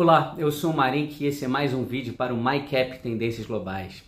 [0.00, 3.48] Olá, eu sou o Marink e esse é mais um vídeo para o MyCap Tendências
[3.48, 4.04] Globais.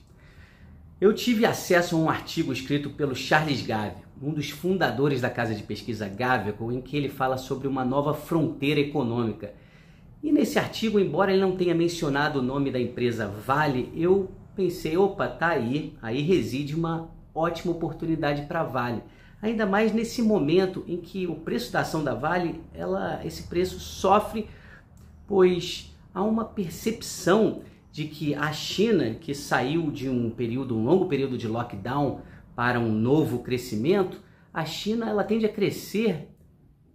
[1.00, 5.52] Eu tive acesso a um artigo escrito pelo Charles Gave, um dos fundadores da casa
[5.52, 9.52] de pesquisa Gavico, em que ele fala sobre uma nova fronteira econômica.
[10.22, 14.96] E nesse artigo, embora ele não tenha mencionado o nome da empresa Vale, eu pensei,
[14.96, 19.02] opa, tá aí, aí reside uma ótima oportunidade para Vale.
[19.42, 23.80] Ainda mais nesse momento em que o preço da ação da Vale, ela, esse preço
[23.80, 24.46] sofre
[25.30, 27.62] pois há uma percepção
[27.92, 32.22] de que a China, que saiu de um período, um longo período de lockdown
[32.56, 34.20] para um novo crescimento,
[34.52, 36.30] a China ela tende a crescer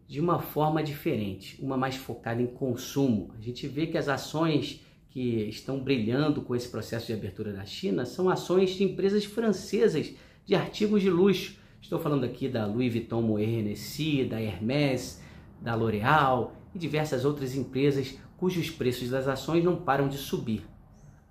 [0.05, 3.33] de uma forma diferente, uma mais focada em consumo.
[3.39, 7.63] A gente vê que as ações que estão brilhando com esse processo de abertura da
[7.63, 10.13] China são ações de empresas francesas
[10.45, 11.57] de artigos de luxo.
[11.81, 15.21] Estou falando aqui da Louis Vuitton Moet Hennessy, da Hermès,
[15.61, 20.65] da L'Oréal e diversas outras empresas cujos preços das ações não param de subir.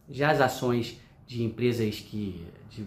[0.09, 2.87] Já as ações de empresas que de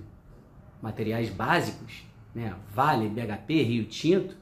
[0.82, 4.36] materiais básicos, né, Vale, BHP, Rio Tinto,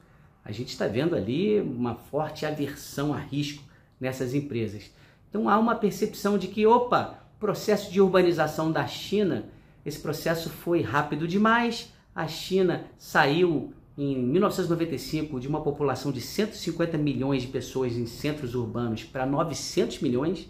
[0.44, 3.64] a gente está vendo ali uma forte aversão a risco
[3.98, 4.90] nessas empresas.
[5.28, 9.46] Então há uma percepção de que, opa, processo de urbanização da China,
[9.84, 16.98] esse processo foi rápido demais, a China saiu em 1995 de uma população de 150
[16.98, 20.48] milhões de pessoas em centros urbanos para 900 milhões.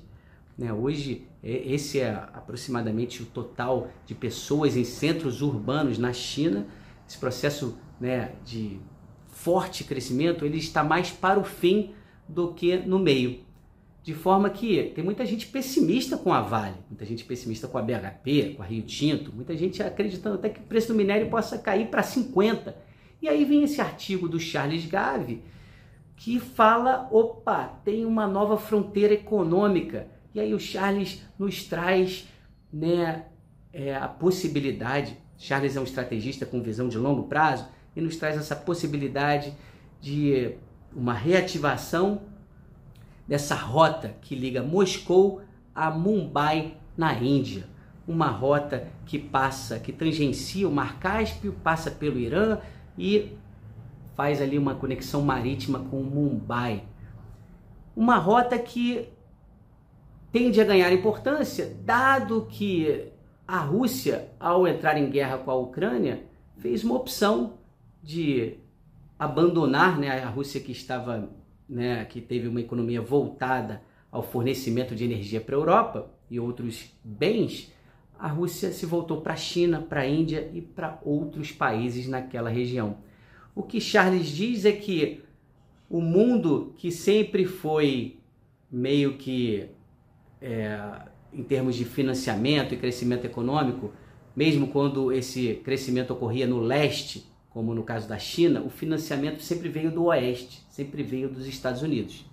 [0.59, 0.73] Né?
[0.73, 6.67] Hoje, é, esse é aproximadamente o total de pessoas em centros urbanos na China.
[7.09, 8.81] Esse processo né, de
[9.29, 11.93] forte crescimento ele está mais para o fim
[12.29, 13.47] do que no meio.
[14.03, 17.83] De forma que tem muita gente pessimista com a Vale, muita gente pessimista com a
[17.83, 21.59] BHP, com a Rio Tinto, muita gente acreditando até que o preço do minério possa
[21.59, 22.87] cair para 50
[23.21, 25.43] e aí vem esse artigo do Charles Gave
[26.17, 30.09] que fala, opa, tem uma nova fronteira econômica.
[30.35, 32.27] E aí o Charles nos traz
[32.73, 33.27] né,
[33.73, 38.37] é, a possibilidade, Charles é um estrategista com visão de longo prazo, e nos traz
[38.37, 39.53] essa possibilidade
[40.01, 40.55] de
[40.95, 42.23] uma reativação
[43.29, 45.43] dessa rota que liga Moscou
[45.75, 47.67] a Mumbai, na Índia.
[48.09, 52.59] Uma rota que passa, que tangencia o Mar Cáspio, passa pelo Irã,
[52.99, 53.33] e
[54.15, 56.85] faz ali uma conexão marítima com Mumbai.
[57.95, 59.09] Uma rota que
[60.33, 63.13] tende a ganhar importância, dado que
[63.47, 66.25] a Rússia, ao entrar em guerra com a Ucrânia,
[66.59, 67.55] fez uma opção
[68.03, 68.55] de
[69.19, 71.29] abandonar né, a Rússia que estava,
[71.69, 76.93] né, que teve uma economia voltada ao fornecimento de energia para a Europa e outros
[77.05, 77.73] bens,
[78.19, 82.51] a Rússia se voltou para a China, para a Índia e para outros países naquela
[82.51, 82.99] região.
[83.55, 85.23] O que Charles diz é que
[85.89, 88.19] o mundo que sempre foi
[88.71, 89.69] meio que
[90.41, 90.79] é,
[91.33, 93.93] em termos de financiamento e crescimento econômico,
[94.35, 99.69] mesmo quando esse crescimento ocorria no leste, como no caso da China, o financiamento sempre
[99.69, 102.25] veio do oeste, sempre veio dos Estados Unidos.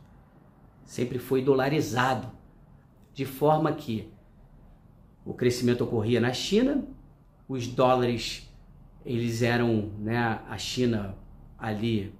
[0.85, 2.29] Sempre foi dolarizado,
[3.13, 4.09] de forma que
[5.25, 6.83] o crescimento ocorria na China,
[7.47, 8.49] os dólares
[9.05, 11.15] eles eram, né, a China
[11.57, 12.13] ali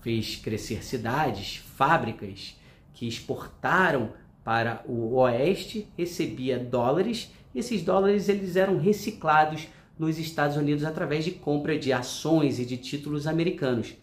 [0.00, 2.58] fez crescer cidades, fábricas
[2.92, 4.10] que exportaram
[4.44, 9.68] para o oeste, recebia dólares, e esses dólares eles eram reciclados
[9.98, 13.94] nos Estados Unidos através de compra de ações e de títulos americanos.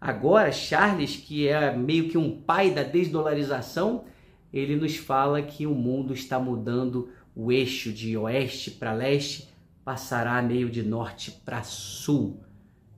[0.00, 4.04] Agora, Charles, que é meio que um pai da desdolarização,
[4.52, 9.48] ele nos fala que o mundo está mudando o eixo de oeste para leste
[9.84, 12.40] passará meio de norte para sul.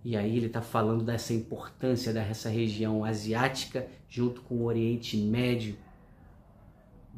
[0.04, 5.76] E aí ele está falando dessa importância dessa região asiática junto com o Oriente Médio.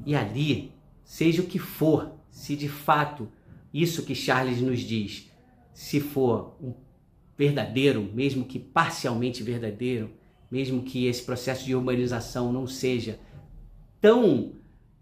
[0.04, 0.72] E ali,
[1.03, 3.28] seja o que for, se de fato
[3.72, 5.31] isso que Charles nos diz,
[5.75, 6.75] se for um
[7.37, 10.10] verdadeiro, mesmo que parcialmente verdadeiro,
[10.50, 13.19] mesmo que esse processo de urbanização não seja
[14.01, 14.53] tão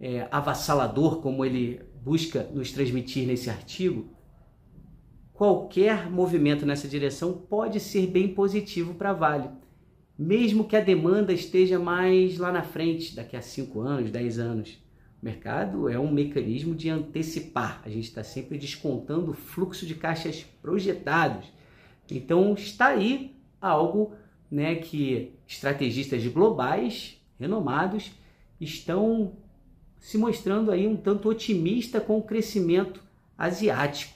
[0.00, 4.11] é, avassalador como ele busca nos transmitir nesse artigo,
[5.33, 9.49] qualquer movimento nessa direção pode ser bem positivo para a Vale,
[10.17, 14.79] mesmo que a demanda esteja mais lá na frente, daqui a 5 anos, 10 anos.
[15.21, 19.95] O mercado é um mecanismo de antecipar, a gente está sempre descontando o fluxo de
[19.95, 21.47] caixas projetados.
[22.11, 24.12] Então está aí algo
[24.51, 28.12] né, que estrategistas globais, renomados,
[28.61, 29.33] estão
[30.05, 33.03] se mostrando aí um tanto otimista com o crescimento
[33.39, 34.12] asiático.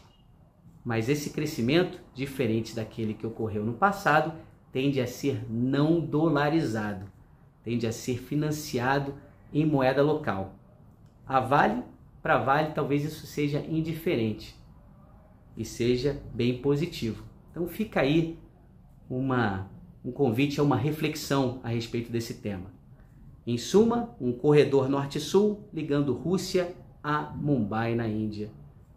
[0.85, 4.35] Mas esse crescimento, diferente daquele que ocorreu no passado,
[4.71, 7.11] tende a ser não dolarizado,
[7.65, 9.15] tende a ser financiado
[9.51, 10.57] em moeda local.
[11.27, 11.83] A Vale,
[12.23, 14.55] para Vale, talvez isso seja indiferente
[15.57, 17.25] e seja bem positivo.
[17.51, 18.39] Então fica aí
[19.09, 19.71] uma,
[20.05, 22.78] um convite a uma reflexão a respeito desse tema.
[23.49, 26.71] Em suma, um corredor norte-sul ligando Rússia
[27.03, 28.51] a Mumbai, na Índia,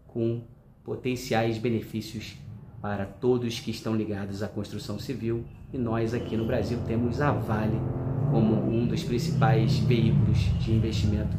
[0.08, 0.42] com
[0.84, 2.36] potenciais benefícios
[2.78, 5.42] para todos que estão ligados à construção civil.
[5.72, 7.80] E nós aqui no Brasil temos a Vale
[8.30, 11.34] como um dos principais veículos de investimento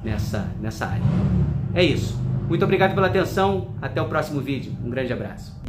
[0.00, 1.02] nessa, nessa área.
[1.74, 2.16] É isso.
[2.48, 3.74] Muito obrigado pela atenção.
[3.82, 4.72] Até o próximo vídeo.
[4.84, 5.60] Um grande abraço.